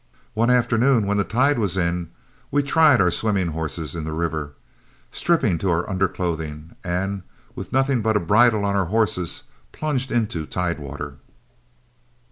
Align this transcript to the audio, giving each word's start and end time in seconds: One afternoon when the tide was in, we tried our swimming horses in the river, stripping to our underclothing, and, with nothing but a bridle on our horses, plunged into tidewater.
One 0.33 0.49
afternoon 0.49 1.05
when 1.05 1.17
the 1.17 1.23
tide 1.23 1.59
was 1.59 1.77
in, 1.77 2.09
we 2.49 2.63
tried 2.63 2.99
our 2.99 3.11
swimming 3.11 3.49
horses 3.49 3.93
in 3.95 4.03
the 4.03 4.11
river, 4.13 4.53
stripping 5.11 5.59
to 5.59 5.69
our 5.69 5.87
underclothing, 5.87 6.75
and, 6.83 7.21
with 7.53 7.71
nothing 7.71 8.01
but 8.01 8.17
a 8.17 8.19
bridle 8.19 8.65
on 8.65 8.75
our 8.75 8.85
horses, 8.87 9.43
plunged 9.71 10.11
into 10.11 10.47
tidewater. 10.47 11.17